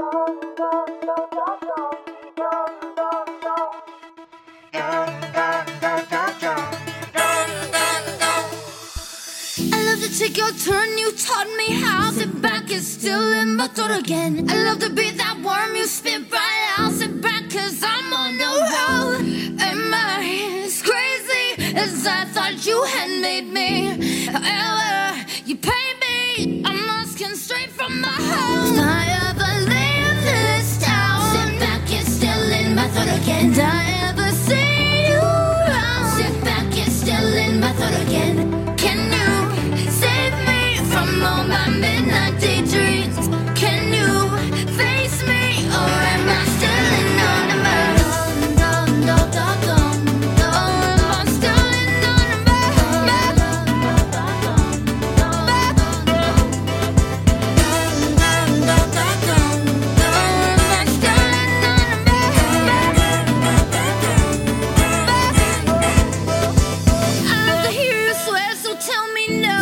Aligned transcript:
I 0.00 0.02
love 9.86 10.00
to 10.00 10.18
take 10.18 10.36
your 10.36 10.52
turn, 10.52 10.98
you 10.98 11.10
taught 11.12 11.48
me 11.56 11.72
how. 11.72 12.12
Sit 12.12 12.40
back 12.40 12.70
and 12.70 12.80
still 12.82 13.32
in 13.32 13.56
my 13.56 13.66
throat 13.66 13.98
again. 13.98 14.48
I 14.48 14.62
love 14.62 14.78
to 14.80 14.90
be 14.90 15.10
again. 33.28 33.52
Did 33.52 33.97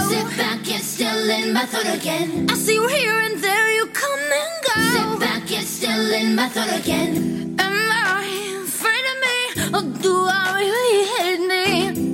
Sit 0.09 0.37
back 0.37 0.71
and 0.71 0.83
still 0.83 1.31
in 1.31 1.53
my 1.53 1.67
throat 1.67 1.93
again. 1.95 2.47
I 2.49 2.55
see 2.55 2.75
you 2.75 2.87
here 2.87 3.19
and 3.19 3.39
there, 3.43 3.73
you 3.73 3.87
come 3.89 4.21
and 4.21 4.55
go. 4.65 4.75
Sit 4.95 5.21
back 5.21 5.51
and 5.51 5.67
still 5.67 6.13
in 6.15 6.35
my 6.35 6.49
throat 6.49 6.73
again. 6.81 7.57
Am 7.59 7.91
I 7.91 8.63
afraid 8.63 9.05
of 9.13 9.17
me, 9.25 9.37
or 9.77 10.01
do 10.01 10.15
I 10.29 10.63
really 10.63 11.05
hate 11.13 11.95
me? 11.95 12.06